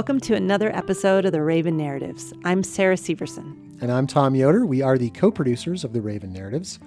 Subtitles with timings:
[0.00, 2.32] Welcome to another episode of the Raven Narratives.
[2.42, 3.54] I'm Sarah Severson.
[3.82, 4.64] And I'm Tom Yoder.
[4.64, 6.78] We are the co producers of the Raven Narratives.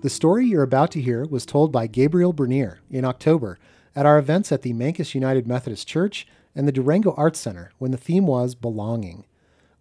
[0.00, 3.58] The story you're about to hear was told by Gabriel Bernier in October
[3.94, 7.90] at our events at the Mancos United Methodist Church and the Durango Arts Center when
[7.90, 9.26] the theme was belonging.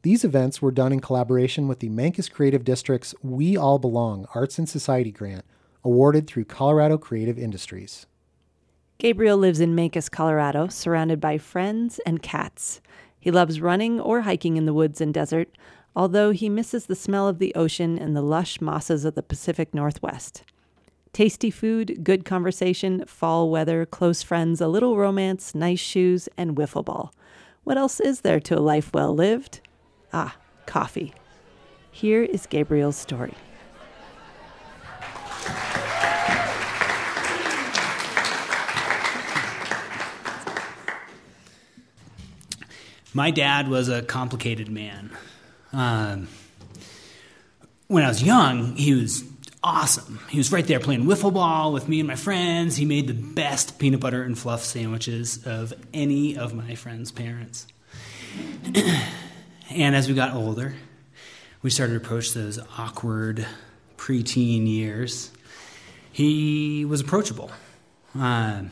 [0.01, 4.59] These events were done in collaboration with the Mancos Creative District's We All Belong Arts
[4.59, 5.45] and Society grant
[5.81, 8.05] awarded through Colorado Creative Industries.
[9.01, 12.81] Gabriel lives in Mancos, Colorado, surrounded by friends and cats.
[13.19, 15.49] He loves running or hiking in the woods and desert,
[15.95, 19.73] although he misses the smell of the ocean and the lush mosses of the Pacific
[19.73, 20.43] Northwest.
[21.13, 26.85] Tasty food, good conversation, fall weather, close friends, a little romance, nice shoes, and wiffle
[26.85, 27.11] ball.
[27.63, 29.61] What else is there to a life well lived?
[30.13, 31.11] Ah, coffee.
[31.89, 33.33] Here is Gabriel's story.
[43.13, 45.11] My dad was a complicated man.
[45.73, 46.27] Um,
[47.87, 49.25] when I was young, he was
[49.61, 50.19] awesome.
[50.29, 52.77] He was right there playing wiffle ball with me and my friends.
[52.77, 57.67] He made the best peanut butter and fluff sandwiches of any of my friends' parents.
[59.69, 60.75] and as we got older,
[61.61, 63.45] we started to approach those awkward
[63.97, 65.31] preteen years.
[66.13, 67.51] He was approachable.
[68.17, 68.63] Uh,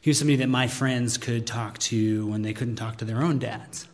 [0.00, 3.22] he was somebody that my friends could talk to when they couldn't talk to their
[3.22, 3.86] own dads.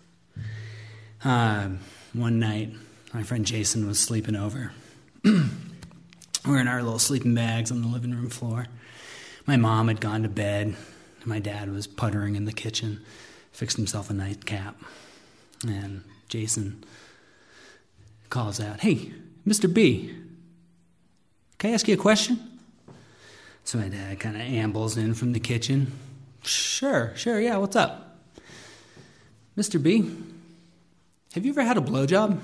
[1.25, 1.81] Um,
[2.13, 2.73] one night,
[3.13, 4.73] my friend Jason was sleeping over.
[5.25, 8.67] We're in our little sleeping bags on the living room floor.
[9.47, 10.77] My mom had gone to bed.
[11.25, 13.01] My dad was puttering in the kitchen,
[13.51, 14.77] fixed himself a nightcap.
[15.67, 16.85] And Jason
[18.31, 19.13] calls out, Hey,
[19.45, 19.73] Mr.
[19.73, 20.15] B,
[21.59, 22.56] can I ask you a question?
[23.67, 25.91] So my dad kind of ambles in from the kitchen.
[26.45, 28.17] Sure, sure, yeah, what's up?
[29.59, 29.83] Mr.
[29.83, 30.09] B,
[31.35, 32.39] have you ever had a blowjob?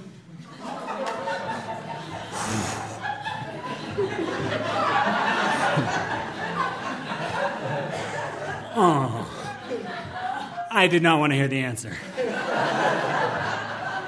[8.74, 11.96] oh, I did not want to hear the answer.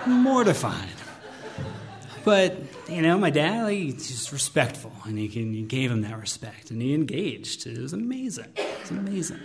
[0.04, 1.03] Mortified.
[2.24, 2.56] But
[2.88, 6.18] you know, my dad, like, he's just respectful, and he, can, he gave him that
[6.18, 7.66] respect, and he engaged.
[7.66, 8.46] It was amazing.
[8.56, 9.40] It was amazing.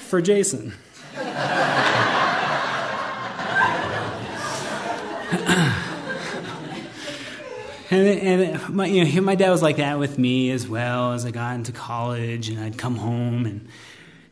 [0.00, 0.72] For Jason.
[7.90, 11.26] and, and my, you know, my dad was like that with me as well as
[11.26, 13.68] I got into college, and I'd come home and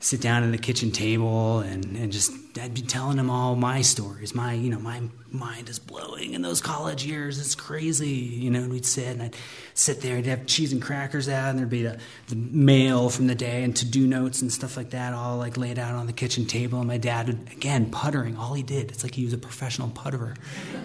[0.05, 3.81] sit down at the kitchen table and, and just I'd be telling them all my
[3.81, 4.35] stories.
[4.35, 5.03] My you know my
[5.35, 7.39] mind is blowing in those college years.
[7.39, 8.61] It's crazy, you know.
[8.61, 9.37] And we'd sit and I'd
[9.75, 10.17] sit there.
[10.17, 13.65] I'd have cheese and crackers out, and there'd be the, the mail from the day
[13.65, 16.47] and to do notes and stuff like that, all like laid out on the kitchen
[16.47, 16.79] table.
[16.79, 18.37] And my dad would again puttering.
[18.37, 20.35] All he did, it's like he was a professional putterer,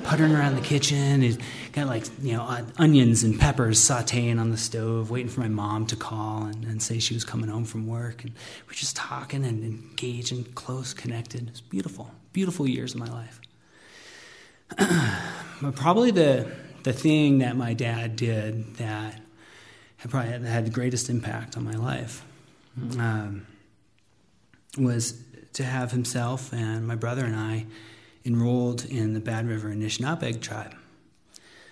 [0.03, 1.21] puttering around the kitchen.
[1.21, 1.37] He's
[1.71, 5.47] got like you know uh, onions and peppers sautéing on the stove, waiting for my
[5.47, 8.23] mom to call and, and say she was coming home from work.
[8.23, 8.33] And
[8.67, 11.47] we're just talking and engaged and close, connected.
[11.47, 13.39] It was beautiful, beautiful years of my life.
[15.61, 16.51] but probably the
[16.83, 19.21] the thing that my dad did that
[19.97, 22.23] had probably had the greatest impact on my life
[22.97, 23.45] um,
[24.77, 25.21] was
[25.53, 27.65] to have himself and my brother and I
[28.25, 30.75] enrolled in the Bad River Anishinaabeg tribe,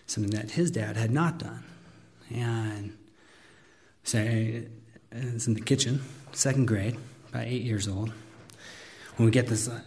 [0.07, 1.63] something that his dad had not done.
[2.33, 2.97] And
[4.03, 4.65] say,
[5.11, 6.01] it's in the kitchen,
[6.33, 6.97] second grade,
[7.29, 8.11] about eight years old,
[9.15, 9.79] when we get this uh,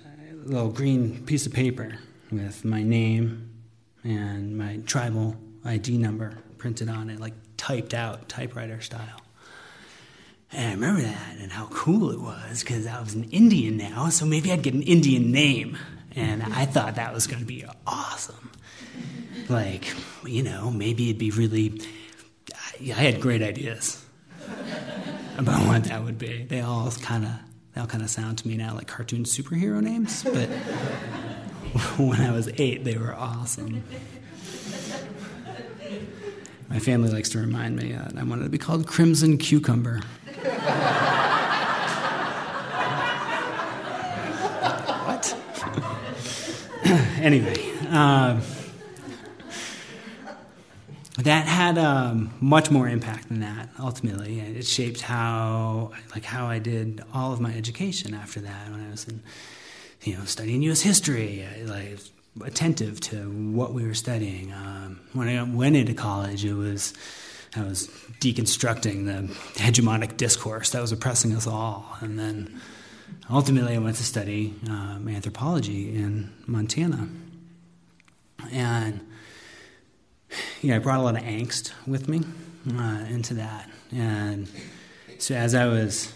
[0.45, 1.99] little green piece of paper
[2.31, 3.51] with my name
[4.05, 9.21] and my tribal ID number printed on it, like typed out, typewriter style.
[10.53, 14.09] And I remember that and how cool it was because I was an Indian now,
[14.09, 15.79] so maybe I'd get an Indian name.
[16.17, 18.51] And I thought that was going to be awesome.
[19.49, 19.95] Like,
[20.25, 21.81] you know, maybe it'd be really.
[22.81, 24.05] I had great ideas
[25.39, 26.45] about what that would be.
[26.45, 27.31] They all kind of
[27.75, 30.49] they all kind of sound to me now like cartoon superhero names, but
[31.99, 33.85] when I was eight, they were awesome.
[36.69, 40.01] My family likes to remind me that I wanted to be called Crimson Cucumber.
[45.05, 45.37] what?
[47.21, 47.55] anyway,
[47.89, 48.43] um,
[51.19, 53.69] that had um, much more impact than that.
[53.79, 58.71] Ultimately, it shaped how, like, how I did all of my education after that.
[58.71, 59.23] When I was in
[60.03, 60.81] you know, studying U.S.
[60.81, 61.99] history, like
[62.45, 64.53] attentive to what we were studying.
[64.53, 66.95] Um, when I went into college, it was
[67.57, 67.89] I was
[68.21, 71.97] deconstructing the hegemonic discourse that was oppressing us all.
[72.01, 72.61] And then
[73.29, 77.09] ultimately, I went to study um, anthropology in Montana.
[78.53, 79.01] And
[80.63, 82.23] you know, I brought a lot of angst with me
[82.73, 83.69] uh, into that.
[83.93, 84.49] And
[85.19, 86.13] so as I was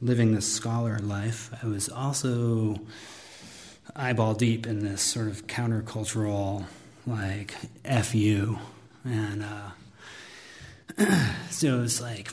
[0.00, 2.80] living this scholar life, I was also
[3.96, 6.66] eyeball deep in this sort of countercultural,
[7.06, 7.54] like,
[7.84, 8.58] F you.
[9.04, 9.70] And uh,
[11.50, 12.30] so it was like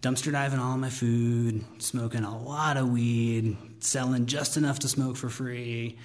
[0.00, 5.16] dumpster diving all my food, smoking a lot of weed, selling just enough to smoke
[5.16, 5.96] for free.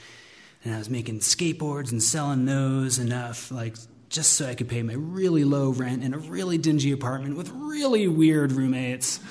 [0.64, 3.76] And I was making skateboards and selling those enough, like
[4.10, 7.50] just so I could pay my really low rent in a really dingy apartment with
[7.52, 9.20] really weird roommates.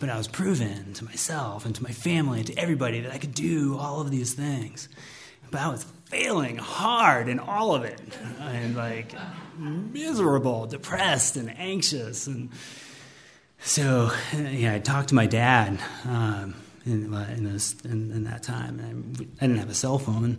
[0.00, 3.18] but I was proving to myself and to my family and to everybody that I
[3.18, 4.88] could do all of these things.
[5.50, 8.00] But I was failing hard in all of it.
[8.40, 9.14] And like
[9.58, 12.26] miserable, depressed, and anxious.
[12.26, 12.50] And
[13.60, 16.54] so, yeah, I talked to my dad um,
[16.84, 18.80] in, in, in, in, that time.
[18.80, 20.38] I, I didn't have a cell phone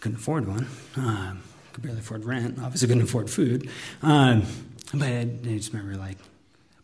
[0.00, 0.66] couldn't afford one.
[0.96, 2.58] Um, could barely afford rent.
[2.60, 3.70] Obviously, couldn't afford food.
[4.02, 4.44] Um,
[4.94, 6.18] but I, just remember like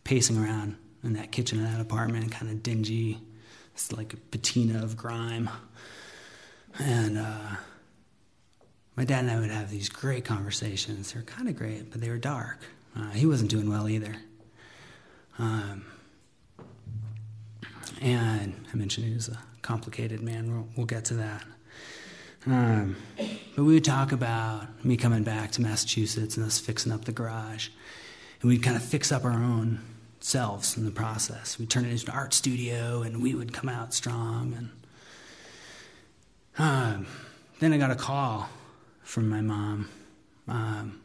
[0.04, 3.18] pacing around in that kitchen of that apartment, kind of dingy.
[3.74, 5.48] It's like a patina of grime.
[6.78, 7.56] And uh,
[8.96, 11.12] my dad and I would have these great conversations.
[11.12, 12.58] They were kind of great, but they were dark.
[12.96, 14.16] Uh, he wasn't doing well either.
[15.38, 15.84] Um,
[18.00, 20.52] and I mentioned he was a complicated man.
[20.52, 21.44] We'll, we'll get to that.
[22.46, 22.96] Um,
[23.54, 27.12] but we would talk about me coming back to Massachusetts and us fixing up the
[27.12, 27.68] garage.
[28.40, 29.80] And we'd kind of fix up our own
[30.20, 31.58] selves in the process.
[31.58, 34.54] We'd turn it into an art studio and we would come out strong.
[34.56, 34.70] And
[36.58, 37.06] um,
[37.60, 38.48] then I got a call
[39.02, 39.88] from my mom
[40.48, 41.00] um,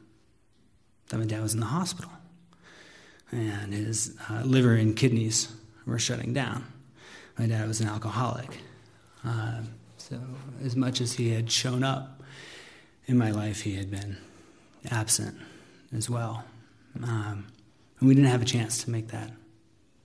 [1.09, 2.11] that my dad was in the hospital
[3.31, 5.53] and his uh, liver and kidneys
[5.85, 6.65] were shutting down.
[7.37, 8.59] My dad was an alcoholic.
[9.23, 9.61] Uh,
[10.09, 10.19] so,
[10.63, 12.23] as much as he had shown up
[13.07, 14.15] in my life, he had been
[14.89, 15.37] absent
[15.93, 16.45] as well.
[17.03, 17.47] Um,
[17.99, 19.31] and we didn't have a chance to make that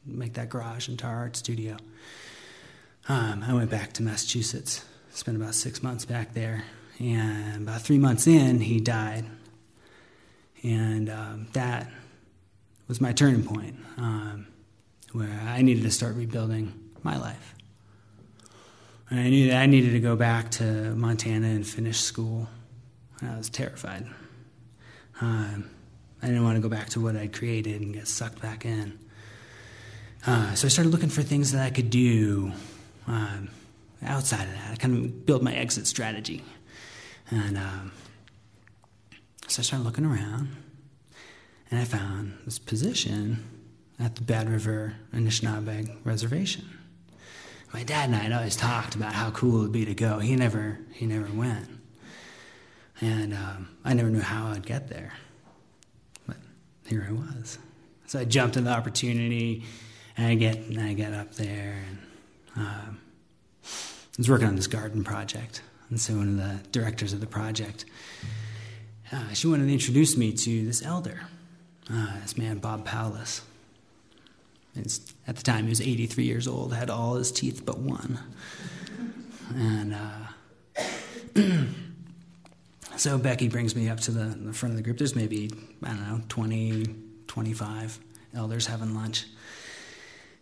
[0.05, 1.77] make that garage into our art studio.
[3.09, 6.65] Um, I went back to Massachusetts, spent about six months back there,
[6.99, 9.25] and about three months in, he died.
[10.65, 11.89] And um, that
[12.89, 14.49] was my turning point, um,
[15.13, 16.73] where I needed to start rebuilding
[17.05, 17.55] my life.
[19.15, 22.49] I knew that I needed to go back to Montana and finish school.
[23.21, 24.07] I was terrified.
[25.21, 25.69] Um,
[26.23, 28.99] I didn't want to go back to what I'd created and get sucked back in.
[30.27, 32.53] Uh, so I started looking for things that I could do
[33.07, 33.51] um,
[34.03, 34.71] outside of that.
[34.73, 36.43] I kind of built my exit strategy.
[37.31, 37.93] And um,
[39.47, 40.57] so I started looking around,
[41.71, 43.45] and I found this position
[44.01, 46.65] at the Bad River Anishinaabe Reservation
[47.73, 50.19] my dad and I had always talked about how cool it would be to go.
[50.19, 51.69] He never, he never went,
[53.01, 55.13] and um, I never knew how I'd get there.
[56.27, 56.37] But
[56.87, 57.59] here I was.
[58.07, 59.65] So I jumped at the opportunity,
[60.17, 61.99] and I get, and I get up there, and
[62.57, 63.01] um,
[63.65, 63.69] I
[64.19, 65.63] was working on this garden project.
[65.89, 67.85] And so one of the directors of the project,
[69.11, 71.23] uh, she wanted to introduce me to this elder,
[71.91, 73.43] uh, this man Bob Powless
[74.77, 78.19] at the time, he was 83 years old, had all his teeth but one.
[79.55, 80.83] And uh,
[82.97, 84.99] so Becky brings me up to the, the, front of the group.
[84.99, 85.51] There's maybe,
[85.83, 86.87] I don't know, 20,
[87.27, 87.99] 25
[88.35, 89.27] elders having lunch.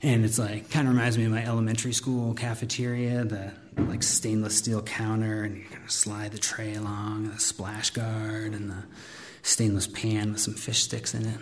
[0.03, 4.57] And it's like, kind of reminds me of my elementary school cafeteria, the like stainless
[4.57, 8.71] steel counter, and you kind of slide the tray along, and the splash guard, and
[8.71, 8.85] the
[9.43, 11.39] stainless pan with some fish sticks in it.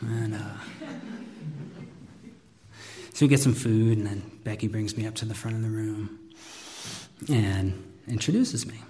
[0.00, 0.56] And, uh,
[3.12, 5.62] so we get some food, and then Becky brings me up to the front of
[5.62, 6.18] the room
[7.28, 8.80] and introduces me.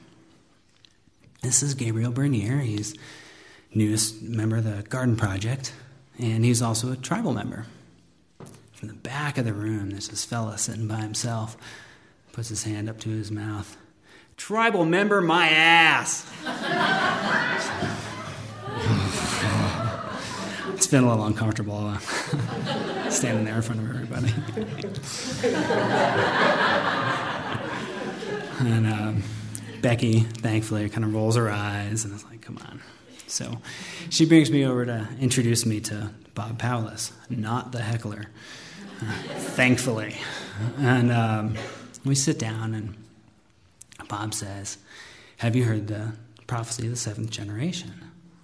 [1.42, 2.58] This is Gabriel Bernier.
[2.58, 2.94] He's
[3.74, 5.72] newest member of the Garden Project,
[6.18, 7.66] and he's also a tribal member.
[8.72, 11.56] From the back of the room, there's this fella sitting by himself,
[12.32, 13.76] puts his hand up to his mouth.
[14.36, 16.26] Tribal member, my ass!
[20.80, 21.98] it's been a little uncomfortable uh,
[23.10, 24.32] standing there in front of everybody.
[28.66, 29.22] and um,
[29.82, 32.80] Becky, thankfully, kind of rolls her eyes and is like, come on.
[33.26, 33.58] So
[34.08, 38.28] she brings me over to introduce me to Bob Powless, not the heckler,
[39.02, 40.16] uh, thankfully.
[40.78, 41.56] And um,
[42.06, 42.96] we sit down, and
[44.08, 44.78] Bob says,
[45.36, 46.12] Have you heard the
[46.46, 47.92] prophecy of the seventh generation?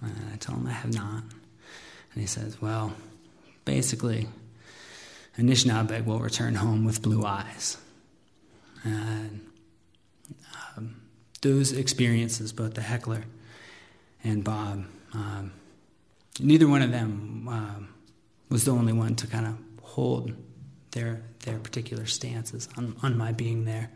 [0.03, 1.23] And I tell him I have not.
[2.17, 2.93] And he says, Well,
[3.63, 4.27] basically,
[5.37, 7.77] Anishinaabeg will return home with blue eyes.
[8.83, 9.45] And
[10.75, 10.99] um,
[11.43, 13.25] those experiences, both the heckler
[14.23, 15.53] and Bob, um,
[16.39, 17.89] neither one of them um,
[18.49, 20.33] was the only one to kind of hold
[20.93, 23.91] their their particular stances on, on my being there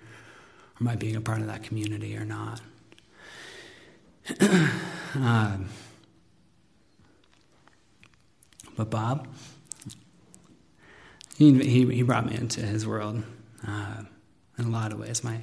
[0.79, 2.61] or my being a part of that community or not.
[5.15, 5.69] um,
[8.81, 9.27] but Bob,
[11.37, 13.21] he, he, he brought me into his world
[13.67, 14.01] uh,
[14.57, 15.23] in a lot of ways.
[15.23, 15.37] My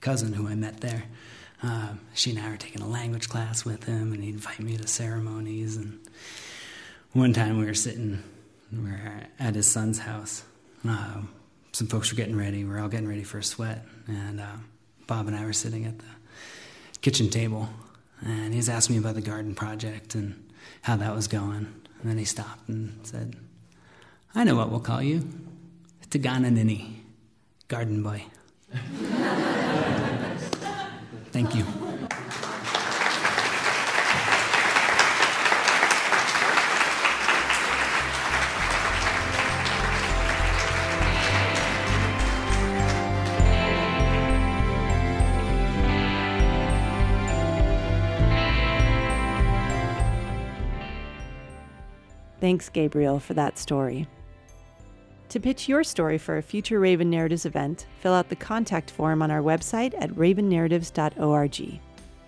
[0.00, 1.04] cousin, who I met there,
[1.62, 4.76] uh, she and I were taking a language class with him, and he'd invite me
[4.76, 5.76] to ceremonies.
[5.76, 6.00] And
[7.12, 8.24] one time we were sitting,
[8.72, 10.42] we were at his son's house.
[10.84, 11.22] Uh,
[11.70, 12.64] some folks were getting ready.
[12.64, 14.56] We were all getting ready for a sweat, and uh,
[15.06, 16.06] Bob and I were sitting at the
[17.02, 17.68] kitchen table,
[18.20, 20.50] and he was asking me about the garden project and
[20.82, 21.79] how that was going.
[22.00, 23.36] And then he stopped and said,
[24.34, 25.28] I know what we'll call you.
[26.08, 27.02] Tagana Nini,
[27.68, 28.24] garden boy.
[31.32, 31.89] Thank you.
[52.50, 54.08] Thanks, Gabriel, for that story.
[55.28, 59.22] To pitch your story for a future Raven Narratives event, fill out the contact form
[59.22, 61.80] on our website at ravennarratives.org.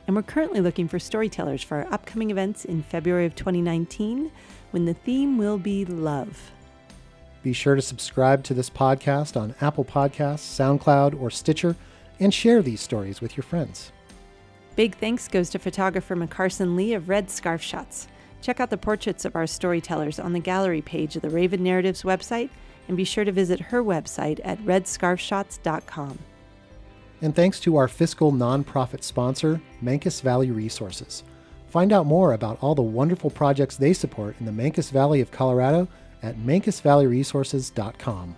[0.06, 4.30] And we're currently looking for storytellers for our upcoming events in February of 2019
[4.70, 6.52] when the theme will be love.
[7.42, 11.74] Be sure to subscribe to this podcast on Apple Podcasts, SoundCloud, or Stitcher,
[12.20, 13.90] and share these stories with your friends.
[14.76, 18.06] Big thanks goes to photographer McCarson Lee of Red Scarf Shots.
[18.42, 22.02] Check out the portraits of our storytellers on the gallery page of the Raven Narratives
[22.02, 22.50] website,
[22.88, 26.18] and be sure to visit her website at redscarfshots.com.
[27.22, 31.22] And thanks to our fiscal nonprofit sponsor, Mancos Valley Resources.
[31.68, 35.30] Find out more about all the wonderful projects they support in the Mancus Valley of
[35.30, 35.86] Colorado
[36.22, 38.36] at mancosvalleyresources.com.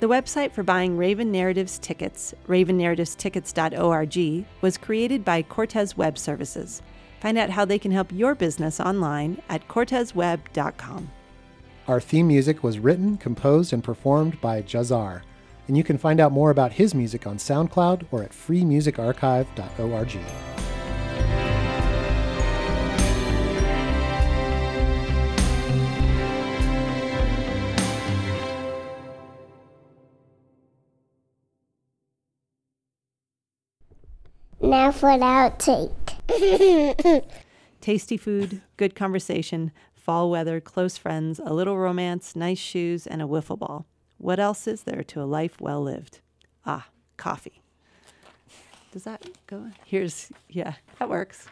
[0.00, 6.82] The website for buying Raven Narratives tickets, ravennarrativestickets.org, was created by Cortez Web Services.
[7.20, 11.10] Find out how they can help your business online at cortezweb.com.
[11.86, 15.22] Our theme music was written, composed, and performed by Jazar,
[15.68, 20.18] and you can find out more about his music on SoundCloud or at freemusicarchive.org.
[34.62, 35.99] Now for the outtake.
[37.80, 43.26] Tasty food, good conversation, fall weather, close friends, a little romance, nice shoes, and a
[43.26, 43.86] wiffle ball.
[44.18, 46.20] What else is there to a life well lived?
[46.66, 47.62] Ah, coffee.
[48.92, 49.70] Does that go?
[49.86, 51.46] Here's, yeah, that works.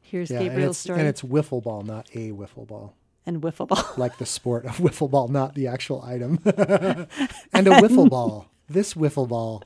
[0.00, 0.98] Here's Yeah, Gabriel's it's, story.
[1.00, 2.94] and it's wiffle ball, not a wiffle ball.
[3.24, 3.84] and wiffle ball.
[3.96, 6.40] Like the sport of wiffle ball, not the actual item.
[6.44, 8.48] and a wiffle ball.
[8.68, 9.62] This wiffle ball.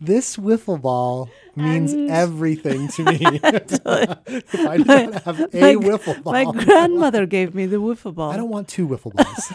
[0.00, 3.18] This wiffle ball means everything to me.
[3.42, 8.30] if I don't have a my, wiffle ball, My grandmother gave me the wiffle ball.
[8.30, 9.52] I don't want two wiffle balls.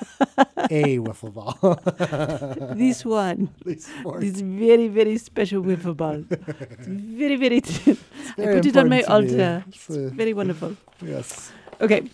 [0.71, 2.75] a wiffle ball.
[2.75, 3.49] this one.
[3.63, 6.23] This very, very special wiffle ball.
[6.31, 7.61] It's very, very.
[8.37, 9.43] I very put it on my important to me.
[9.43, 9.63] altar.
[9.67, 10.75] It's, It's uh, very wonderful.
[11.05, 11.51] yes.
[11.79, 12.09] Okay,